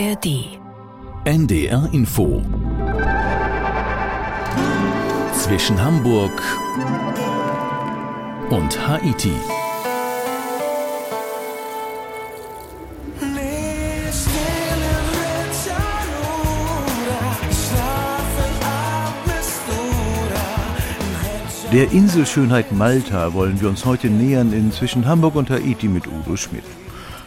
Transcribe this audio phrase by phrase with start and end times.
[0.00, 0.58] ARD.
[1.26, 2.40] NDR Info.
[5.34, 6.32] Zwischen Hamburg
[8.48, 9.32] und Haiti.
[21.72, 26.36] Der Inselschönheit Malta wollen wir uns heute nähern in zwischen Hamburg und Haiti mit Udo
[26.36, 26.64] Schmidt.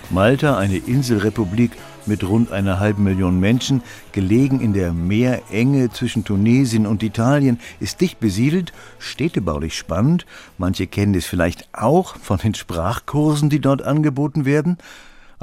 [0.09, 1.71] Malta, eine Inselrepublik
[2.07, 8.01] mit rund einer halben Million Menschen, gelegen in der Meerenge zwischen Tunesien und Italien, ist
[8.01, 10.25] dicht besiedelt, städtebaulich spannend.
[10.57, 14.77] Manche kennen es vielleicht auch von den Sprachkursen, die dort angeboten werden.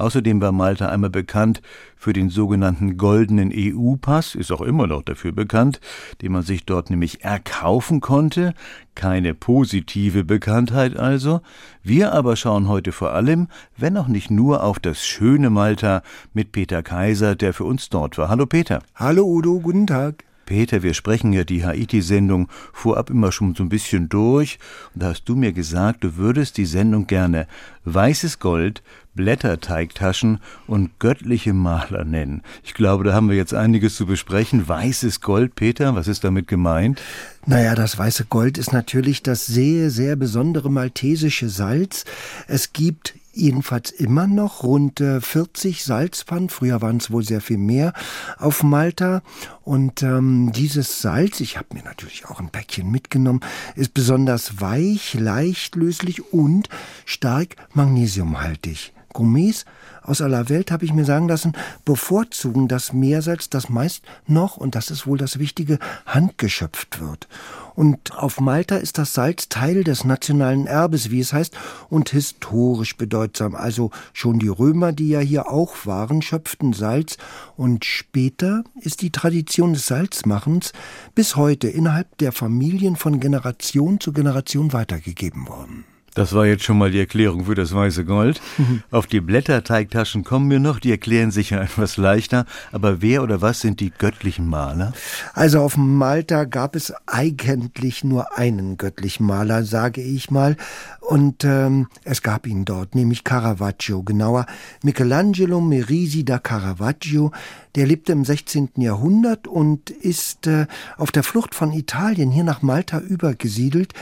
[0.01, 1.61] Außerdem war Malta einmal bekannt
[1.97, 5.81] für den sogenannten goldenen EU-Pass, ist auch immer noch dafür bekannt,
[6.23, 8.55] den man sich dort nämlich erkaufen konnte.
[8.95, 11.43] Keine positive Bekanntheit also.
[11.83, 16.53] Wir aber schauen heute vor allem, wenn auch nicht nur, auf das schöne Malta mit
[16.53, 18.29] Peter Kaiser, der für uns dort war.
[18.29, 18.83] Hallo Peter.
[18.95, 20.25] Hallo Udo, guten Tag.
[20.51, 24.59] Peter, wir sprechen ja die Haiti-Sendung vorab immer schon so ein bisschen durch.
[24.93, 27.47] Und da hast du mir gesagt, du würdest die Sendung gerne
[27.85, 28.83] Weißes Gold,
[29.21, 32.41] Blätterteigtaschen und göttliche Maler nennen.
[32.65, 34.67] Ich glaube, da haben wir jetzt einiges zu besprechen.
[34.67, 37.03] Weißes Gold, Peter, was ist damit gemeint?
[37.45, 42.07] Naja, das weiße Gold ist natürlich das sehr, sehr besondere maltesische Salz.
[42.49, 47.93] Es gibt jedenfalls immer noch rund 40 Salzpfannen, früher waren es wohl sehr viel mehr,
[48.39, 49.23] auf Malta.
[49.63, 53.41] Und ähm, dieses Salz, ich habe mir natürlich auch ein Päckchen mitgenommen,
[53.77, 56.71] ist besonders weich, leicht löslich und
[57.05, 58.93] stark magnesiumhaltig.
[59.13, 59.65] Gourmets
[60.03, 61.53] aus aller Welt, habe ich mir sagen lassen,
[61.85, 67.29] bevorzugen das Meersalz, das meist noch, und das ist wohl das Wichtige, handgeschöpft wird.
[67.75, 71.57] Und auf Malta ist das Salz Teil des nationalen Erbes, wie es heißt,
[71.89, 73.55] und historisch bedeutsam.
[73.55, 77.17] Also schon die Römer, die ja hier auch waren, schöpften Salz.
[77.57, 80.73] Und später ist die Tradition des Salzmachens
[81.15, 85.85] bis heute innerhalb der Familien von Generation zu Generation weitergegeben worden.
[86.15, 88.41] Das war jetzt schon mal die Erklärung für das weiße Gold.
[88.91, 92.47] Auf die Blätterteigtaschen kommen wir noch, die erklären sich ja etwas leichter.
[92.73, 94.93] Aber wer oder was sind die göttlichen Maler?
[95.35, 100.57] Also auf Malta gab es eigentlich nur einen göttlichen Maler, sage ich mal.
[101.01, 104.47] Und ähm, es gab ihn dort, nämlich Caravaggio, genauer
[104.83, 107.33] Michelangelo Merisi da Caravaggio.
[107.75, 108.71] Der lebte im 16.
[108.77, 110.67] Jahrhundert und ist äh,
[110.97, 113.95] auf der Flucht von Italien hier nach Malta übergesiedelt,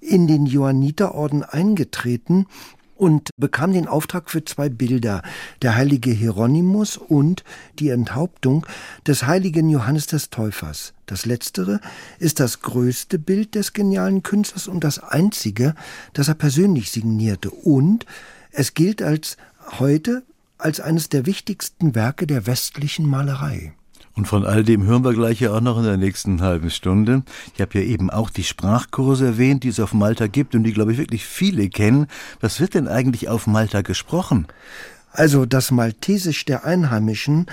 [0.00, 2.46] in den Johanniterorden eingetreten
[2.96, 5.22] und bekam den Auftrag für zwei Bilder,
[5.62, 7.44] der heilige Hieronymus und
[7.78, 8.66] die Enthauptung
[9.06, 10.94] des heiligen Johannes des Täufers.
[11.04, 11.80] Das letztere
[12.18, 15.74] ist das größte Bild des genialen Künstlers und das einzige,
[16.14, 18.06] das er persönlich signierte und
[18.50, 19.36] es gilt als
[19.78, 20.22] heute
[20.58, 23.72] als eines der wichtigsten Werke der westlichen Malerei.
[24.14, 27.22] Und von all dem hören wir gleich ja auch noch in der nächsten halben Stunde.
[27.54, 30.72] Ich habe ja eben auch die Sprachkurse erwähnt, die es auf Malta gibt und die,
[30.72, 32.06] glaube ich, wirklich viele kennen.
[32.40, 34.46] Was wird denn eigentlich auf Malta gesprochen?
[35.12, 37.46] Also das Maltesisch der Einheimischen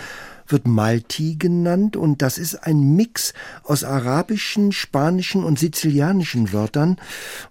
[0.47, 3.33] wird Malti genannt und das ist ein Mix
[3.63, 6.97] aus arabischen, spanischen und sizilianischen Wörtern.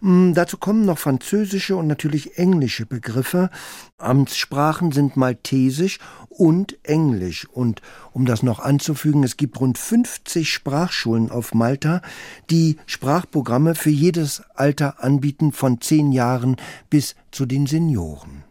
[0.01, 3.51] Mm, dazu kommen noch französische und natürlich englische Begriffe.
[3.99, 5.99] Amtssprachen sind Maltesisch
[6.29, 7.47] und Englisch.
[7.49, 7.83] Und
[8.13, 12.03] um das noch anzufügen, es gibt rund 50 Sprachschulen auf Malta,
[12.51, 16.57] die Sprachprogramme für jedes Alter anbieten, von zehn Jahren
[16.91, 18.45] bis zu den Senioren.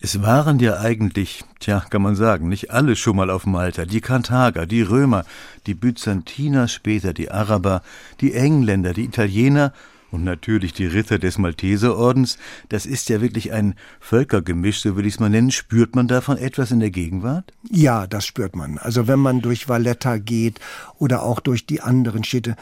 [0.00, 3.86] Es waren ja eigentlich, tja, kann man sagen, nicht alle schon mal auf Malta.
[3.86, 5.24] Die Karthager, die Römer,
[5.66, 7.82] die Byzantiner, später die Araber,
[8.20, 9.72] die Engländer, die Italiener
[10.10, 12.38] und natürlich die Ritter des Malteserordens.
[12.68, 15.50] Das ist ja wirklich ein Völkergemisch, so würde ich es mal nennen.
[15.50, 17.52] Spürt man davon etwas in der Gegenwart?
[17.70, 18.78] Ja, das spürt man.
[18.78, 20.60] Also wenn man durch Valletta geht
[20.98, 22.56] oder auch durch die anderen Städte,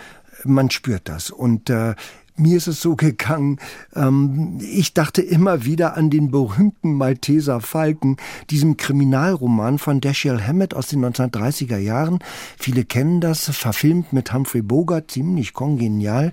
[0.45, 1.31] man spürt das.
[1.31, 1.95] Und äh,
[2.37, 3.59] mir ist es so gegangen,
[3.95, 8.17] ähm, ich dachte immer wieder an den berühmten Malteser Falken,
[8.51, 12.19] diesem Kriminalroman von Dashiell Hammett aus den 1930er Jahren.
[12.59, 16.33] Viele kennen das, verfilmt mit Humphrey Bogart, ziemlich kongenial.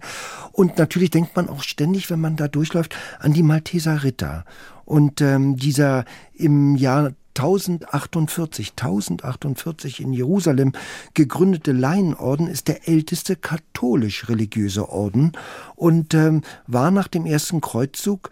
[0.51, 4.45] Und natürlich denkt man auch ständig, wenn man da durchläuft, an die Malteser Ritter.
[4.85, 10.73] Und ähm, dieser im Jahr 1048, 1048 in Jerusalem
[11.13, 15.31] gegründete Laienorden ist der älteste katholisch-religiöse Orden
[15.75, 18.29] und ähm, war nach dem ersten Kreuzzug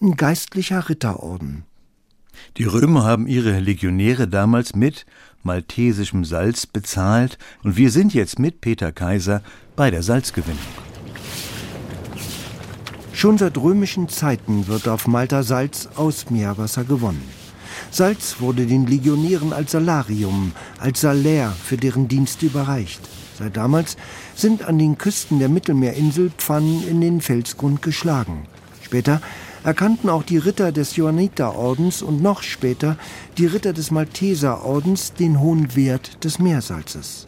[0.00, 1.64] ein geistlicher Ritterorden.
[2.56, 5.06] Die Römer haben ihre Legionäre damals mit
[5.42, 9.42] maltesischem Salz bezahlt und wir sind jetzt mit Peter Kaiser
[9.76, 10.58] bei der Salzgewinnung.
[13.12, 17.39] Schon seit römischen Zeiten wird auf Malta Salz aus Meerwasser gewonnen.
[17.90, 23.00] Salz wurde den Legionären als Salarium, als Salär für deren Dienste überreicht.
[23.38, 23.96] Seit damals
[24.34, 28.46] sind an den Küsten der Mittelmeerinsel Pfannen in den Felsgrund geschlagen.
[28.82, 29.20] Später
[29.64, 32.96] erkannten auch die Ritter des Johanniterordens und noch später
[33.38, 37.26] die Ritter des Malteserordens den hohen Wert des Meersalzes.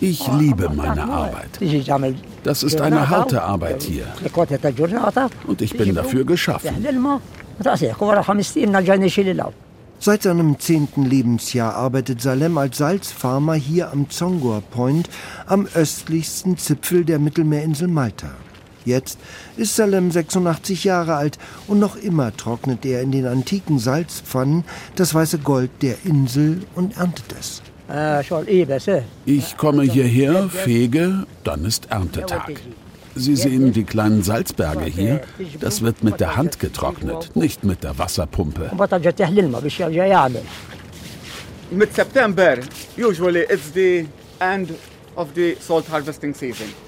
[0.00, 1.48] Ich liebe meine Arbeit.
[2.42, 4.06] Das ist eine harte Arbeit hier.
[5.46, 6.86] Und ich bin dafür geschaffen.
[9.98, 15.08] Seit seinem zehnten Lebensjahr arbeitet Salem als Salzfarmer hier am Zongor Point,
[15.46, 18.28] am östlichsten Zipfel der Mittelmeerinsel Malta.
[18.84, 19.18] Jetzt
[19.56, 24.64] ist Salem 86 Jahre alt und noch immer trocknet er in den antiken Salzpfannen
[24.94, 27.62] das weiße Gold der Insel und erntet es.
[29.24, 32.60] Ich komme hierher, fege, dann ist Erntetag.
[33.16, 35.22] Sie sehen die kleinen Salzberge hier?
[35.58, 38.70] Das wird mit der Hand getrocknet, nicht mit der Wasserpumpe.
[41.70, 42.58] Mit September,
[42.96, 44.06] usually it's the
[44.38, 44.70] end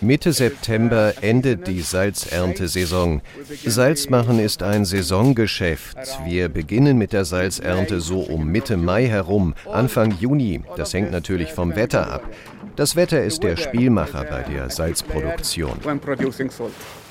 [0.01, 3.23] Mitte September endet die Salzerntesaison.
[3.65, 5.97] Salz machen ist ein Saisongeschäft.
[6.27, 10.61] Wir beginnen mit der Salzernte so um Mitte Mai herum, Anfang Juni.
[10.77, 12.29] Das hängt natürlich vom Wetter ab.
[12.79, 15.81] Das Wetter ist der Spielmacher bei der Salzproduktion.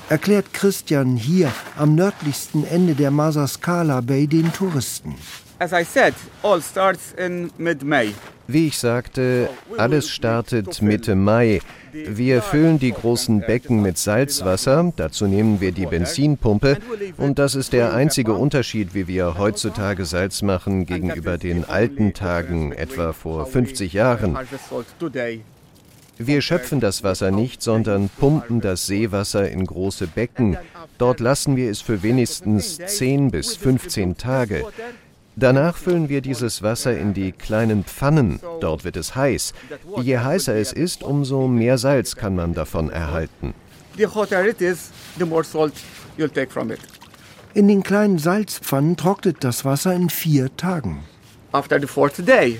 [0.08, 5.14] Erklärt Christian hier am nördlichsten Ende der Masascala Bay den Touristen.
[5.58, 8.14] As I said, all starts in mid-May.
[8.46, 11.60] Wie ich sagte, alles startet Mitte Mai.
[11.92, 16.78] Wir füllen die großen Becken mit Salzwasser, dazu nehmen wir die Benzinpumpe
[17.18, 22.72] und das ist der einzige Unterschied, wie wir heutzutage Salz machen gegenüber den alten Tagen,
[22.72, 24.38] etwa vor 50 Jahren.
[26.18, 30.58] Wir schöpfen das Wasser nicht, sondern pumpen das Seewasser in große Becken.
[30.98, 34.64] Dort lassen wir es für wenigstens 10 bis 15 Tage.
[35.36, 38.40] Danach füllen wir dieses Wasser in die kleinen Pfannen.
[38.60, 39.54] Dort wird es heiß.
[40.02, 43.54] Je heißer es ist, umso mehr Salz kann man davon erhalten.
[47.54, 51.04] In den kleinen Salzpfannen trocknet das Wasser in vier Tagen.
[51.52, 52.58] After the fourth day,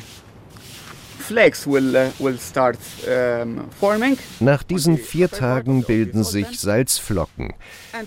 [4.41, 7.55] Nach diesen vier Tagen bilden sich Salzflocken.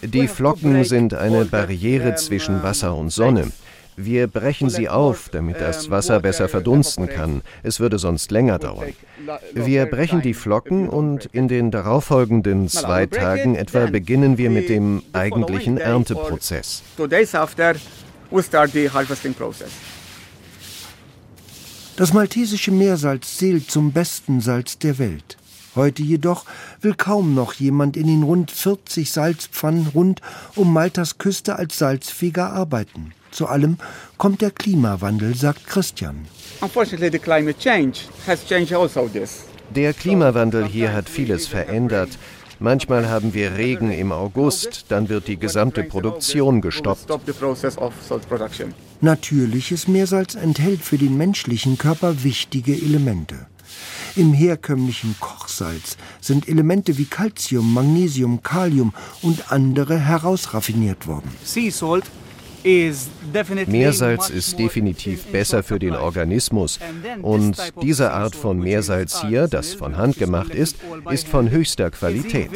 [0.02, 3.52] Die Flocken sind eine Barriere zwischen Wasser und Sonne.
[3.98, 7.42] Wir brechen sie auf, damit das Wasser besser verdunsten kann.
[7.62, 8.94] Es würde sonst länger dauern.
[9.54, 15.04] Wir brechen die Flocken und in den darauffolgenden zwei Tagen etwa beginnen wir mit dem
[15.14, 16.84] eigentlichen Ernteprozess.
[21.98, 25.38] Das maltesische Meersalz zählt zum besten Salz der Welt.
[25.76, 26.46] Heute jedoch
[26.82, 30.22] will kaum noch jemand in den rund 40 Salzpfannen rund
[30.56, 33.14] um Maltas Küste als Salzfeger arbeiten.
[33.32, 33.78] Zu allem
[34.18, 36.28] kommt der Klimawandel, sagt Christian.
[36.60, 36.82] Also
[39.76, 42.10] der Klimawandel hier hat vieles verändert.
[42.62, 47.10] Manchmal haben wir Regen im August, dann wird die gesamte Produktion gestoppt.
[49.02, 53.48] Natürliches Meersalz enthält für den menschlichen Körper wichtige Elemente.
[54.16, 58.94] Im herkömmlichen Kochsalz sind Elemente wie Calcium, Magnesium, Kalium
[59.24, 61.32] und andere herausraffiniert worden.
[61.44, 62.06] Sea salt
[62.64, 66.80] Meersalz ist definitiv besser für den Organismus.
[67.22, 70.78] Und diese Art von Meersalz hier, das von Hand gemacht ist,
[71.10, 72.50] ist von höchster Qualität.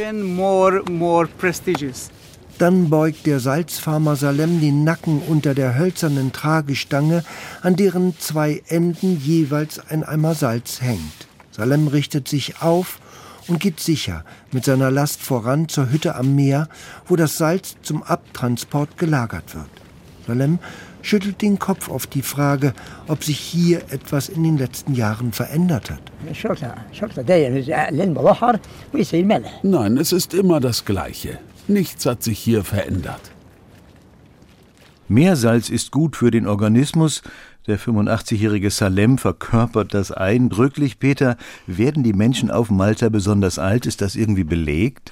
[2.57, 7.25] Dann beugt der Salzfarmer Salem den Nacken unter der hölzernen Tragestange,
[7.61, 11.27] an deren zwei Enden jeweils ein Eimer Salz hängt.
[11.51, 12.99] Salem richtet sich auf
[13.47, 16.69] und geht sicher mit seiner Last voran zur Hütte am Meer,
[17.07, 19.84] wo das Salz zum Abtransport gelagert wird.
[20.27, 20.59] Salem
[21.01, 22.73] schüttelt den Kopf auf die Frage,
[23.07, 26.01] ob sich hier etwas in den letzten Jahren verändert hat.
[29.63, 31.39] Nein, es ist immer das Gleiche.
[31.67, 33.31] Nichts hat sich hier verändert.
[35.07, 37.21] Meersalz ist gut für den Organismus.
[37.67, 40.99] Der 85-jährige Salem verkörpert das eindrücklich.
[40.99, 43.85] Peter, werden die Menschen auf Malta besonders alt?
[43.85, 45.11] Ist das irgendwie belegt?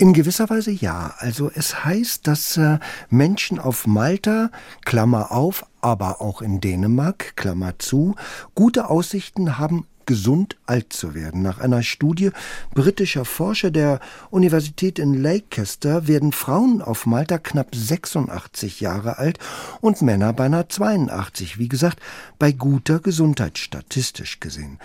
[0.00, 1.12] In gewisser Weise ja.
[1.18, 2.78] Also es heißt, dass äh,
[3.10, 4.50] Menschen auf Malta,
[4.86, 8.14] Klammer auf, aber auch in Dänemark, Klammer zu,
[8.54, 11.42] gute Aussichten haben, gesund alt zu werden.
[11.42, 12.30] Nach einer Studie
[12.72, 19.38] britischer Forscher der Universität in Leicester werden Frauen auf Malta knapp 86 Jahre alt
[19.82, 22.00] und Männer beinahe 82, wie gesagt,
[22.38, 24.78] bei guter Gesundheit statistisch gesehen.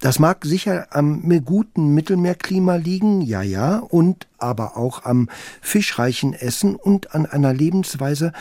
[0.00, 5.28] Das mag sicher am guten Mittelmeerklima liegen, ja, ja, und aber auch am
[5.60, 8.32] fischreichen Essen und an einer Lebensweise,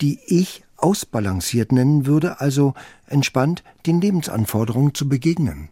[0.00, 2.74] die ich ausbalanciert nennen würde, also
[3.06, 5.68] entspannt den Lebensanforderungen zu begegnen.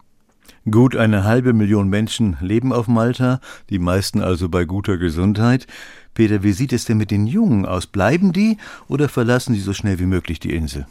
[0.69, 5.67] Gut eine halbe Million Menschen leben auf Malta, die meisten also bei guter Gesundheit.
[6.13, 7.87] Peter, wie sieht es denn mit den Jungen aus?
[7.87, 10.85] Bleiben die oder verlassen sie so schnell wie möglich die Insel?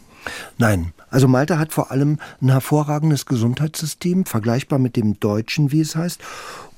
[0.58, 5.96] Nein, also Malta hat vor allem ein hervorragendes Gesundheitssystem, vergleichbar mit dem deutschen, wie es
[5.96, 6.20] heißt.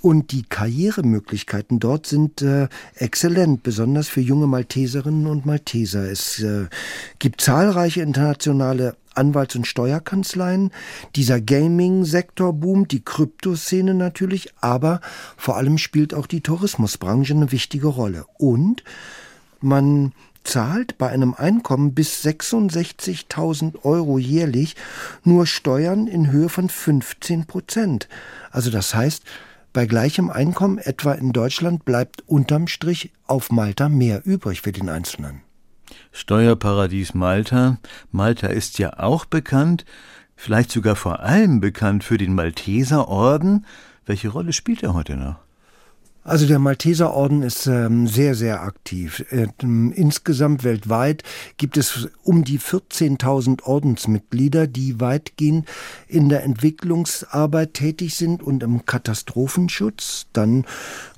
[0.03, 6.11] Und die Karrieremöglichkeiten dort sind äh, exzellent, besonders für junge Malteserinnen und Malteser.
[6.11, 6.69] Es äh,
[7.19, 10.71] gibt zahlreiche internationale Anwalts- und Steuerkanzleien.
[11.17, 15.01] Dieser Gaming-Sektor boomt, die Kryptoszene natürlich, aber
[15.37, 18.25] vor allem spielt auch die Tourismusbranche eine wichtige Rolle.
[18.39, 18.85] Und
[19.61, 20.13] man
[20.45, 24.77] zahlt bei einem Einkommen bis 66.000 Euro jährlich
[25.25, 28.09] nur Steuern in Höhe von 15 Prozent.
[28.51, 29.25] Also das heißt,
[29.73, 34.89] bei gleichem Einkommen etwa in Deutschland bleibt unterm Strich auf Malta mehr übrig für den
[34.89, 35.43] Einzelnen.
[36.13, 37.79] Steuerparadies Malta.
[38.11, 39.85] Malta ist ja auch bekannt,
[40.35, 43.67] vielleicht sogar vor allem bekannt für den Malteserorden.
[44.07, 45.37] Welche Rolle spielt er heute noch?
[46.23, 49.25] Also der Malteserorden ist ähm, sehr, sehr aktiv.
[49.31, 51.23] Ähm, insgesamt weltweit
[51.57, 55.67] gibt es um die 14.000 Ordensmitglieder, die weitgehend
[56.09, 60.27] in der Entwicklungsarbeit tätig sind und im Katastrophenschutz.
[60.35, 60.67] Dann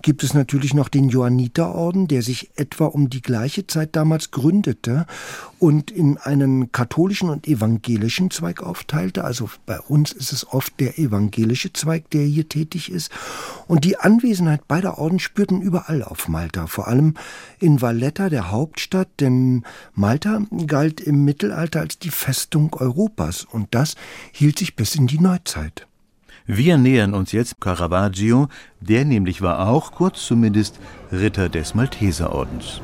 [0.03, 5.07] gibt es natürlich noch den Johanniterorden, der sich etwa um die gleiche Zeit damals gründete
[5.63, 9.23] und in einen katholischen und evangelischen Zweig aufteilte.
[9.23, 13.13] Also bei uns ist es oft der evangelische Zweig, der hier tätig ist.
[13.69, 17.15] Und die Anwesenheit beider Orden spürten überall auf Malta, vor allem
[17.61, 19.63] in Valletta, der Hauptstadt, denn
[19.95, 23.95] Malta galt im Mittelalter als die Festung Europas und das
[24.33, 25.87] hielt sich bis in die Neuzeit.
[26.45, 28.49] Wir nähern uns jetzt Caravaggio,
[28.81, 30.81] der nämlich war auch, kurz zumindest,
[31.13, 32.81] Ritter des Malteserordens.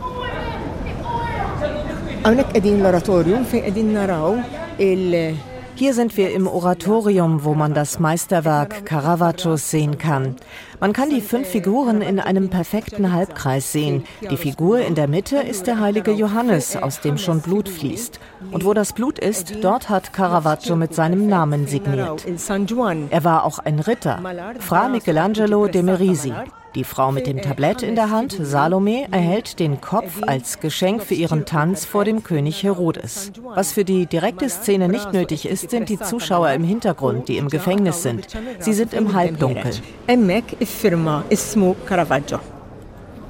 [5.77, 10.37] Hier sind wir im Oratorium, wo man das Meisterwerk Caravaggios sehen kann.
[10.79, 14.05] Man kann die fünf Figuren in einem perfekten Halbkreis sehen.
[14.31, 18.21] Die Figur in der Mitte ist der heilige Johannes, aus dem schon Blut fließt.
[18.51, 22.27] Und wo das Blut ist, dort hat Caravaggio mit seinem Namen signiert.
[22.27, 24.21] Er war auch ein Ritter,
[24.59, 26.35] Fra Michelangelo de Merisi.
[26.75, 31.15] Die Frau mit dem Tablett in der Hand, Salome, erhält den Kopf als Geschenk für
[31.15, 33.33] ihren Tanz vor dem König Herodes.
[33.55, 37.49] Was für die direkte Szene nicht nötig ist, sind die Zuschauer im Hintergrund, die im
[37.49, 38.27] Gefängnis sind.
[38.59, 39.73] Sie sind im Halbdunkel.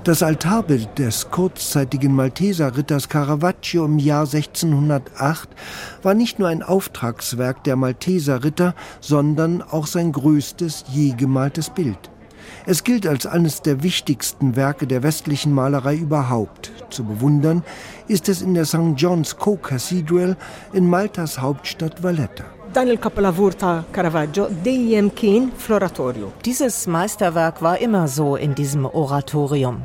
[0.05, 5.49] Das Altarbild des kurzzeitigen Malteser Ritters Caravaggio im Jahr 1608
[6.03, 11.99] war nicht nur ein Auftragswerk der Malteser Ritter, sondern auch sein größtes je gemaltes Bild.
[12.71, 16.71] Es gilt als eines der wichtigsten Werke der westlichen Malerei überhaupt.
[16.91, 17.63] Zu bewundern
[18.09, 18.93] ist es in der St.
[18.95, 20.37] John's Co-Cathedral
[20.75, 22.45] in Maltas Hauptstadt Valletta.
[26.45, 29.83] Dieses Meisterwerk war immer so in diesem Oratorium.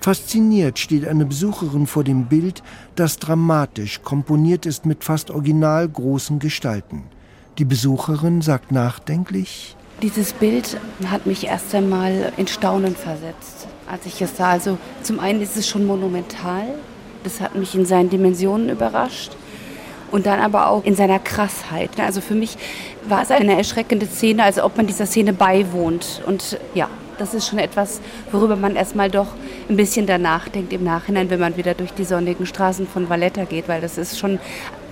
[0.00, 2.62] Fasziniert steht eine Besucherin vor dem Bild,
[2.94, 7.02] das dramatisch komponiert ist mit fast original großen Gestalten.
[7.58, 14.20] Die Besucherin sagt nachdenklich, dieses Bild hat mich erst einmal in Staunen versetzt, als ich
[14.22, 14.50] es sah.
[14.50, 16.64] Also zum einen ist es schon monumental,
[17.22, 19.32] das hat mich in seinen Dimensionen überrascht
[20.10, 21.90] und dann aber auch in seiner Krassheit.
[22.00, 22.56] Also für mich
[23.08, 26.22] war es eine erschreckende Szene, als ob man dieser Szene beiwohnt.
[26.26, 26.88] Und ja,
[27.18, 28.00] das ist schon etwas,
[28.32, 29.28] worüber man erstmal doch
[29.68, 33.44] ein bisschen danach denkt im Nachhinein, wenn man wieder durch die sonnigen Straßen von Valletta
[33.44, 34.38] geht, weil das ist schon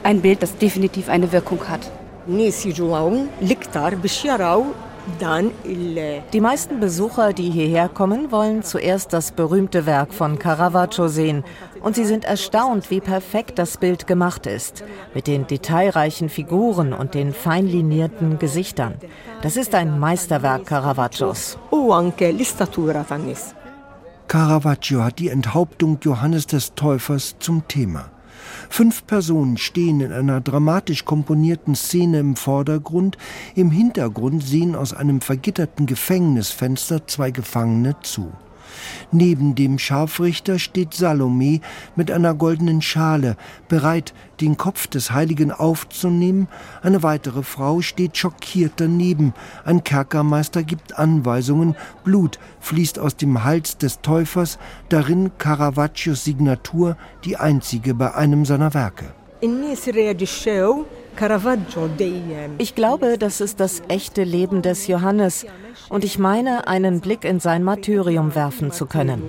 [0.03, 1.91] ein Bild, das definitiv eine Wirkung hat.
[6.33, 11.45] Die meisten Besucher, die hierher kommen, wollen zuerst das berühmte Werk von Caravaggio sehen.
[11.81, 14.85] Und sie sind erstaunt, wie perfekt das Bild gemacht ist.
[15.15, 18.95] Mit den detailreichen Figuren und den feinlinierten Gesichtern.
[19.43, 21.59] Das ist ein Meisterwerk Caravaggios.
[24.29, 28.11] Caravaggio hat die Enthauptung Johannes des Täufers zum Thema.
[28.69, 33.17] Fünf Personen stehen in einer dramatisch komponierten Szene im Vordergrund,
[33.55, 38.33] im Hintergrund sehen aus einem vergitterten Gefängnisfenster zwei Gefangene zu.
[39.13, 41.61] Neben dem Scharfrichter steht Salome
[41.97, 43.37] mit einer goldenen Schale,
[43.69, 46.49] bereit, den Kopf des Heiligen aufzunehmen.
[46.83, 49.35] Eine weitere Frau steht schockiert daneben.
[49.65, 51.75] Ein Kerkermeister gibt Anweisungen.
[52.05, 54.59] Blut fließt aus dem Hals des Täufers,
[54.89, 59.07] darin Caravaggios Signatur, die einzige bei einem seiner Werke.
[62.59, 65.47] Ich glaube, das ist das echte Leben des Johannes
[65.89, 69.23] und ich meine, einen Blick in sein Martyrium werfen zu können.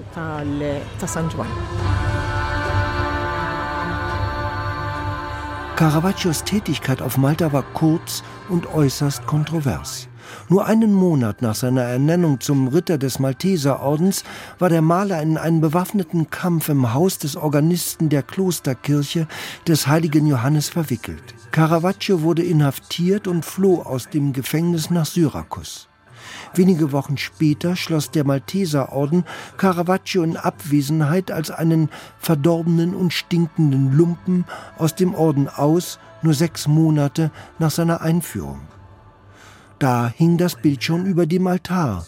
[5.75, 10.10] Caravaggios Tätigkeit auf Malta war kurz und äußerst kontrovers.
[10.50, 14.24] Nur einen Monat nach seiner Ernennung zum Ritter des Malteserordens
[14.60, 19.27] war der Maler in einen bewaffneten Kampf im Haus des Organisten der Klosterkirche
[19.67, 21.38] des heiligen Johannes verwickelt.
[21.51, 25.89] Caravaggio wurde inhaftiert und floh aus dem Gefängnis nach Syrakus.
[26.53, 29.23] Wenige Wochen später schloss der Malteserorden
[29.57, 31.89] Caravaggio in Abwesenheit als einen
[32.19, 34.45] verdorbenen und stinkenden Lumpen
[34.77, 38.61] aus dem Orden aus, nur sechs Monate nach seiner Einführung.
[39.79, 42.05] Da hing das Bild schon über dem Altar.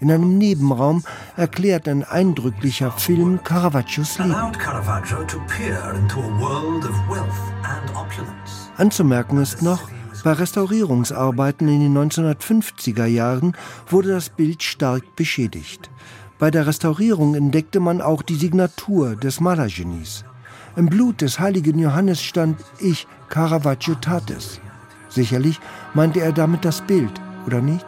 [0.00, 1.04] In einem Nebenraum
[1.36, 4.34] erklärt ein eindrücklicher Film Caravaggios Leben.
[8.76, 9.90] Anzumerken ist noch,
[10.24, 13.54] bei Restaurierungsarbeiten in den 1950er Jahren
[13.88, 15.90] wurde das Bild stark beschädigt.
[16.38, 20.24] Bei der Restaurierung entdeckte man auch die Signatur des Malergenies.
[20.76, 24.60] Im Blut des heiligen Johannes stand Ich, Caravaggio tat es.
[25.10, 25.60] Sicherlich
[25.92, 27.12] meinte er damit das Bild,
[27.46, 27.84] oder nicht?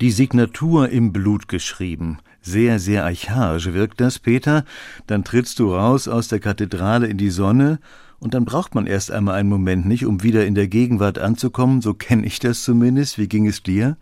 [0.00, 2.18] Die Signatur im Blut geschrieben.
[2.40, 4.64] Sehr, sehr archaisch wirkt das, Peter.
[5.08, 7.80] Dann trittst du raus aus der Kathedrale in die Sonne
[8.20, 11.82] und dann braucht man erst einmal einen Moment nicht, um wieder in der Gegenwart anzukommen.
[11.82, 13.18] So kenne ich das zumindest.
[13.18, 13.96] Wie ging es dir?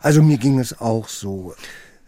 [0.00, 1.54] Also mir ging es auch so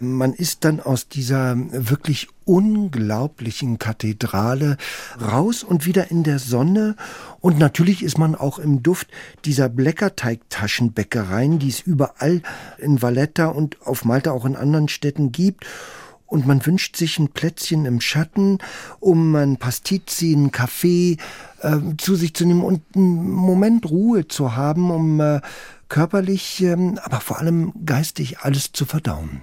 [0.00, 4.76] man ist dann aus dieser wirklich unglaublichen Kathedrale
[5.20, 6.96] raus und wieder in der Sonne.
[7.40, 9.08] Und natürlich ist man auch im Duft
[9.44, 12.42] dieser Bleckerteigtaschenbäckereien, die es überall
[12.78, 15.66] in Valletta und auf Malta auch in anderen Städten gibt
[16.28, 18.58] und man wünscht sich ein Plätzchen im Schatten,
[19.00, 21.16] um ein Pastizi, einen Kaffee
[21.62, 25.40] äh, zu sich zu nehmen und einen Moment Ruhe zu haben, um äh,
[25.88, 29.40] körperlich, äh, aber vor allem geistig alles zu verdauen.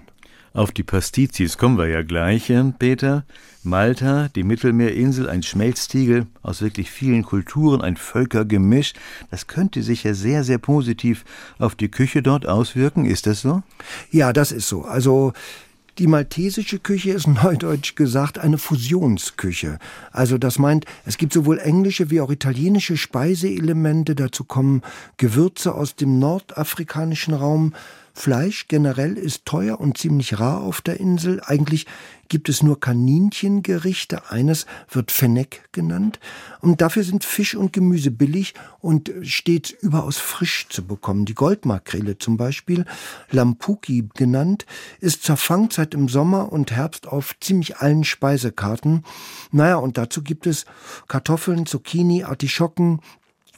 [0.55, 3.25] Auf die Pastizis kommen wir ja gleich, Peter.
[3.63, 8.93] Malta, die Mittelmeerinsel, ein Schmelztiegel aus wirklich vielen Kulturen, ein Völkergemisch.
[9.31, 11.25] Das könnte sich ja sehr, sehr positiv
[11.59, 13.03] auf die Küche dort auswirken.
[13.03, 13.63] Ist das so?
[14.11, 14.83] Ja, das ist so.
[14.83, 15.33] Also
[15.97, 19.77] die maltesische Küche ist neudeutsch gesagt eine Fusionsküche.
[20.13, 24.83] Also das meint, es gibt sowohl englische wie auch italienische Speiseelemente, dazu kommen
[25.17, 27.73] Gewürze aus dem nordafrikanischen Raum,
[28.17, 31.41] Fleisch generell ist teuer und ziemlich rar auf der Insel.
[31.45, 31.85] Eigentlich
[32.29, 34.31] gibt es nur Kaninchengerichte.
[34.31, 36.19] Eines wird Fennec genannt.
[36.61, 41.25] Und dafür sind Fisch und Gemüse billig und stets überaus frisch zu bekommen.
[41.25, 42.85] Die Goldmakrele zum Beispiel,
[43.31, 44.65] Lampuki genannt,
[45.01, 49.03] ist zur Fangzeit im Sommer und Herbst auf ziemlich allen Speisekarten.
[49.51, 50.65] Naja, und dazu gibt es
[51.09, 53.01] Kartoffeln, Zucchini, Artischocken,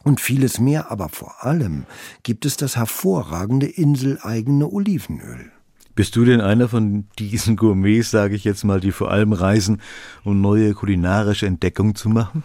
[0.03, 1.85] und vieles mehr, aber vor allem
[2.23, 5.51] gibt es das hervorragende inseleigene Olivenöl.
[5.95, 9.81] Bist du denn einer von diesen Gourmets, sage ich jetzt mal, die vor allem reisen,
[10.23, 12.43] um neue kulinarische Entdeckungen zu machen?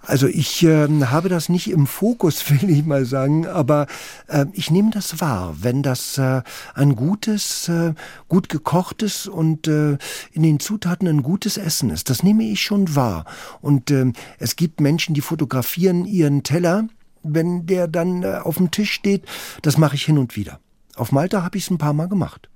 [0.00, 3.86] Also ich äh, habe das nicht im Fokus, will ich mal sagen, aber
[4.28, 6.42] äh, ich nehme das wahr, wenn das äh,
[6.74, 7.94] ein gutes, äh,
[8.28, 9.98] gut gekochtes und äh,
[10.32, 12.10] in den Zutaten ein gutes Essen ist.
[12.10, 13.24] Das nehme ich schon wahr.
[13.60, 16.88] Und äh, es gibt Menschen, die fotografieren ihren Teller
[17.22, 19.24] wenn der dann äh, auf dem Tisch steht,
[19.62, 20.60] das mache ich hin und wieder.
[20.96, 22.48] Auf Malta habe ich es ein paar Mal gemacht.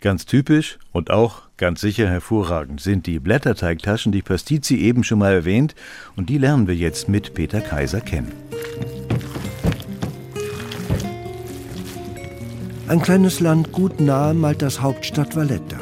[0.00, 5.34] Ganz typisch und auch ganz sicher hervorragend sind die Blätterteigtaschen, die Pastizi eben schon mal
[5.34, 5.74] erwähnt,
[6.16, 8.32] und die lernen wir jetzt mit Peter Kaiser kennen.
[12.88, 15.78] Ein kleines Land gut nahe Maltas Hauptstadt Valletta.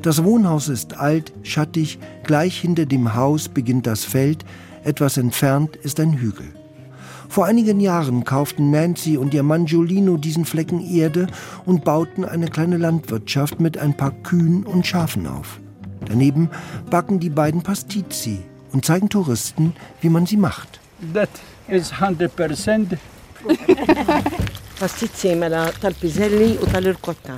[0.00, 4.44] Das Wohnhaus ist alt, schattig, gleich hinter dem Haus beginnt das Feld,
[4.84, 6.59] etwas entfernt ist ein Hügel.
[7.30, 11.28] Vor einigen Jahren kauften Nancy und ihr Mann Giolino diesen Flecken Erde
[11.64, 15.60] und bauten eine kleine Landwirtschaft mit ein paar Kühen und Schafen auf.
[16.04, 16.50] Daneben
[16.90, 18.40] backen die beiden Pastizi
[18.72, 20.80] und zeigen Touristen, wie man sie macht.
[21.14, 21.30] That
[21.68, 22.98] is 100%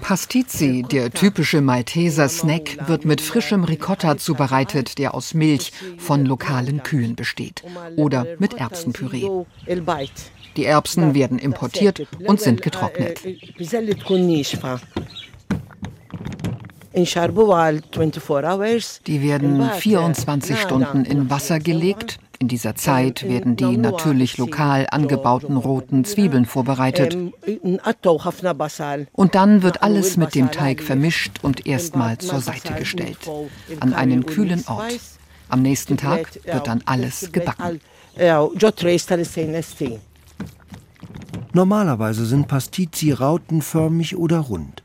[0.01, 6.85] Pastizi, der typische Malteser Snack, wird mit frischem Ricotta zubereitet, der aus Milch von lokalen
[6.85, 7.65] Kühen besteht.
[7.97, 9.29] Oder mit Erbsenpüree.
[10.57, 13.21] Die Erbsen werden importiert und sind getrocknet.
[19.07, 25.57] Die werden 24 Stunden in Wasser gelegt, In dieser Zeit werden die natürlich lokal angebauten
[25.57, 27.17] roten Zwiebeln vorbereitet.
[29.13, 33.31] Und dann wird alles mit dem Teig vermischt und erstmal zur Seite gestellt.
[33.79, 34.99] An einen kühlen Ort.
[35.51, 37.81] Am nächsten Tag wird dann alles gebacken.
[41.53, 44.83] Normalerweise sind Pastizi rautenförmig oder rund.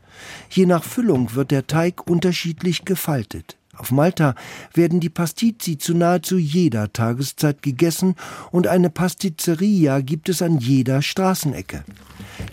[0.51, 3.57] Je nach Füllung wird der Teig unterschiedlich gefaltet.
[3.77, 4.35] Auf Malta
[4.73, 8.15] werden die Pastizi zu nahezu jeder Tageszeit gegessen
[8.51, 11.83] und eine Pasticceria gibt es an jeder Straßenecke.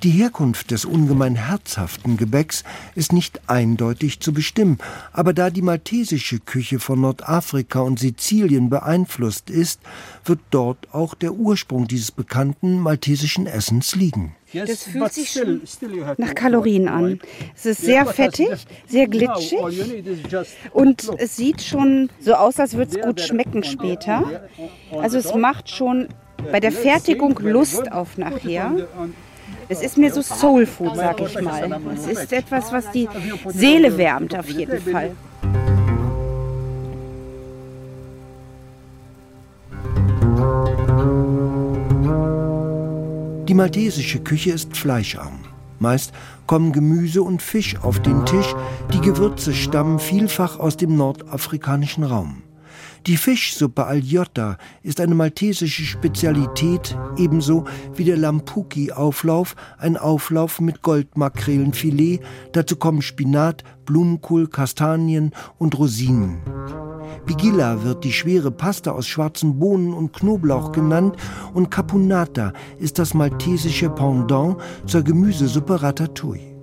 [0.02, 4.78] Die Herkunft des ungemein herzhaften Gebäcks ist nicht eindeutig zu bestimmen,
[5.12, 9.80] aber da die maltesische Küche von Nordafrika und Sizilien beeinflusst ist,
[10.24, 14.34] wird dort auch der Ursprung dieses bekannten maltesischen Essens liegen.
[14.54, 15.62] Das fühlt sich schon
[16.16, 17.20] nach Kalorien an.
[17.56, 18.48] Es ist sehr fettig,
[18.86, 19.58] sehr glitschig
[20.72, 24.48] und es sieht schon so aus, als würde es gut schmecken später.
[24.92, 26.08] Also es macht schon
[26.50, 28.86] bei der Fertigung Lust auf nachher.
[29.68, 31.80] Es ist mir so Soul Food, sag ich mal.
[31.94, 33.08] Es ist etwas, was die
[33.48, 35.12] Seele wärmt auf jeden Fall.
[43.48, 45.40] Die maltesische Küche ist fleischarm.
[45.78, 46.12] Meist
[46.46, 48.54] kommen Gemüse und Fisch auf den Tisch,
[48.94, 52.42] die Gewürze stammen vielfach aus dem nordafrikanischen Raum.
[53.06, 62.20] Die Fischsuppe Algiotta ist eine maltesische Spezialität, ebenso wie der Lampuki-Auflauf, ein Auflauf mit Goldmakrelenfilet.
[62.52, 66.38] Dazu kommen Spinat, Blumenkohl, Kastanien und Rosinen.
[67.26, 71.16] Vigilla wird die schwere Pasta aus schwarzen Bohnen und Knoblauch genannt
[71.52, 76.54] und Capunata ist das maltesische Pendant zur Gemüsesuppe Ratatouille.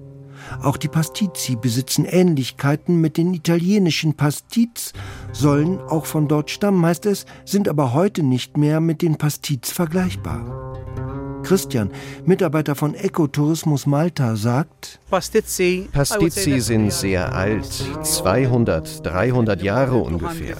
[0.61, 4.93] Auch die Pastizi besitzen Ähnlichkeiten mit den italienischen Pastiz,
[5.31, 9.71] sollen auch von dort stammen, heißt es, sind aber heute nicht mehr mit den Pastiz
[9.71, 10.70] vergleichbar.
[11.51, 11.91] Christian,
[12.25, 17.67] Mitarbeiter von Ecotourismus Malta, sagt, Pastizi, Pastizi sind sehr alt,
[18.03, 20.55] 200, 300 Jahre ungefähr.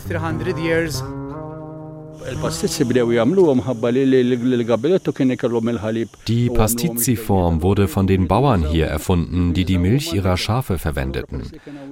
[6.28, 11.44] Die Pastiziform wurde von den Bauern hier erfunden, die die Milch ihrer Schafe verwendeten.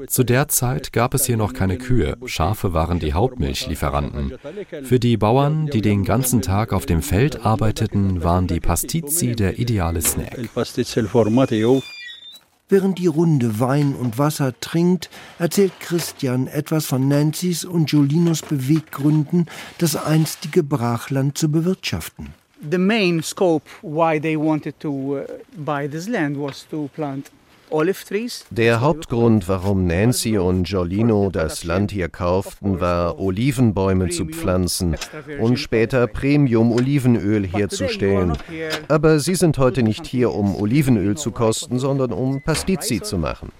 [0.08, 4.34] Zu der Zeit gab es hier noch keine Kühe, Schafe waren die Hauptmilchlieferanten.
[4.84, 9.60] Für die Bauern, die den ganzen Tag auf dem Feld arbeiteten, waren die Pastizi der
[9.60, 10.38] ideale Snack.
[12.72, 19.48] Während die Runde Wein und Wasser trinkt, erzählt Christian etwas von Nancy's und Jolinos Beweggründen,
[19.80, 22.28] das einstige Brachland zu bewirtschaften.
[22.70, 25.24] The main scope why they wanted to uh,
[25.58, 27.32] buy this land was to plant
[28.50, 34.96] der Hauptgrund, warum Nancy und Giolino das Land hier kauften, war, Olivenbäume zu pflanzen
[35.40, 38.38] und später Premium-Olivenöl herzustellen.
[38.88, 43.52] Aber sie sind heute nicht hier, um Olivenöl zu kosten, sondern um Pastizi zu machen.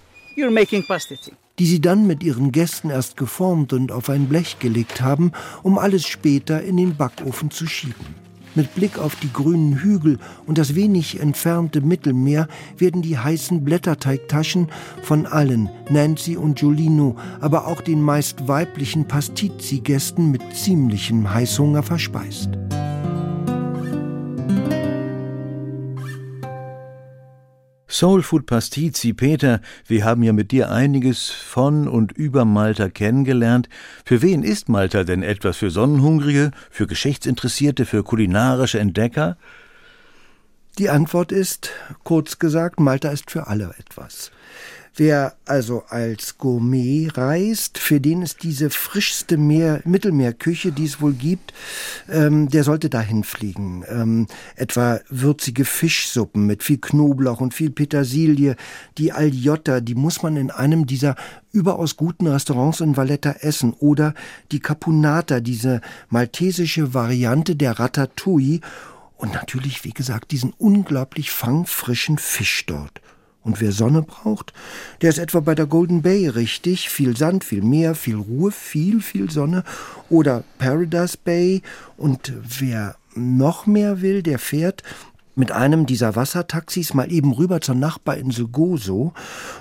[1.58, 5.78] Die sie dann mit ihren Gästen erst geformt und auf ein Blech gelegt haben, um
[5.78, 8.29] alles später in den Backofen zu schieben.
[8.54, 14.68] Mit Blick auf die grünen Hügel und das wenig entfernte Mittelmeer werden die heißen Blätterteigtaschen
[15.02, 22.50] von allen, Nancy und Giolino, aber auch den meist weiblichen Pastizi-Gästen mit ziemlichem Heißhunger verspeist.
[27.90, 33.68] Soulfood Pastizi, Peter, wir haben ja mit dir einiges von und über Malta kennengelernt.
[34.04, 35.56] Für wen ist Malta denn etwas?
[35.56, 39.36] Für Sonnenhungrige, für Geschichtsinteressierte, für kulinarische Entdecker?
[40.78, 41.70] Die Antwort ist,
[42.04, 44.30] kurz gesagt, Malta ist für alle etwas.
[44.96, 51.12] Wer also als Gourmet reist, für den ist diese frischste Meer, Mittelmeerküche, die es wohl
[51.12, 51.54] gibt,
[52.10, 53.84] ähm, der sollte dahin fliegen.
[53.88, 54.26] Ähm,
[54.56, 58.56] etwa würzige Fischsuppen mit viel Knoblauch und viel Petersilie,
[58.98, 61.14] die Algiotta, die muss man in einem dieser
[61.52, 63.72] überaus guten Restaurants in Valletta essen.
[63.74, 64.14] Oder
[64.50, 68.60] die Capunata, diese maltesische Variante der Ratatouille.
[69.16, 73.00] Und natürlich, wie gesagt, diesen unglaublich fangfrischen Fisch dort.
[73.42, 74.52] Und wer Sonne braucht,
[75.00, 76.90] der ist etwa bei der Golden Bay richtig.
[76.90, 79.64] Viel Sand, viel Meer, viel Ruhe, viel, viel Sonne.
[80.10, 81.62] Oder Paradise Bay.
[81.96, 84.82] Und wer noch mehr will, der fährt
[85.34, 89.14] mit einem dieser Wassertaxis mal eben rüber zur Nachbarinsel Gozo.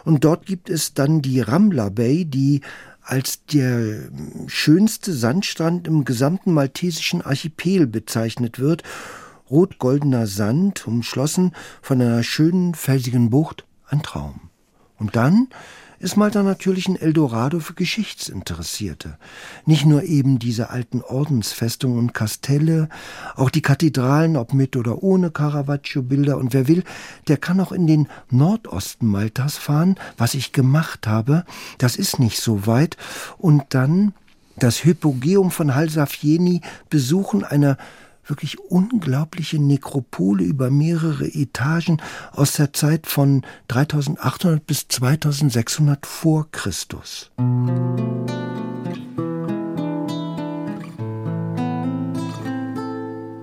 [0.04, 2.62] Und dort gibt es dann die Rambla Bay, die
[3.02, 4.10] als der
[4.48, 8.84] schönste Sandstrand im gesamten maltesischen Archipel bezeichnet wird.
[9.50, 14.50] Rot-goldener Sand, umschlossen von einer schönen felsigen Bucht ein Traum.
[14.98, 15.48] Und dann
[16.00, 19.18] ist Malta natürlich ein Eldorado für Geschichtsinteressierte.
[19.66, 22.88] Nicht nur eben diese alten Ordensfestungen und Kastelle,
[23.36, 26.38] auch die Kathedralen, ob mit oder ohne Caravaggio-Bilder.
[26.38, 26.84] Und wer will,
[27.28, 31.44] der kann auch in den Nordosten Maltas fahren, was ich gemacht habe.
[31.78, 32.96] Das ist nicht so weit.
[33.38, 34.14] Und dann
[34.56, 37.78] das Hypogeum von Halsafieni besuchen, einer
[38.30, 47.32] wirklich unglaubliche Nekropole über mehrere Etagen aus der Zeit von 3800 bis 2600 vor Christus.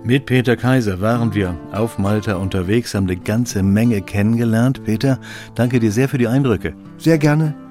[0.05, 4.85] Mit Peter Kaiser waren wir auf Malta unterwegs, haben eine ganze Menge kennengelernt.
[4.85, 5.19] Peter,
[5.57, 6.75] danke dir sehr für die Eindrücke.
[6.97, 7.66] Sehr gerne.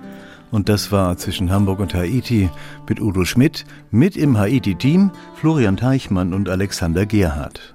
[0.56, 2.50] Und das war zwischen Hamburg und Haiti
[2.88, 7.75] mit Udo Schmidt, mit im Haiti-Team Florian Teichmann und Alexander Gerhardt.